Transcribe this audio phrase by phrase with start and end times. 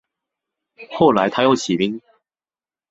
[0.97, 2.01] 后来他又起兵。